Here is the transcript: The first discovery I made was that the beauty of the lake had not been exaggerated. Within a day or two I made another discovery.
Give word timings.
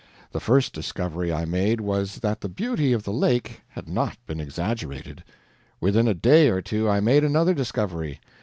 The 0.31 0.39
first 0.39 0.73
discovery 0.73 1.31
I 1.31 1.45
made 1.45 1.79
was 1.79 2.15
that 2.21 2.41
the 2.41 2.49
beauty 2.49 2.91
of 2.91 3.03
the 3.03 3.13
lake 3.13 3.61
had 3.67 3.87
not 3.87 4.17
been 4.25 4.39
exaggerated. 4.39 5.23
Within 5.79 6.07
a 6.07 6.15
day 6.15 6.49
or 6.49 6.59
two 6.59 6.89
I 6.89 6.99
made 6.99 7.23
another 7.23 7.53
discovery. 7.53 8.19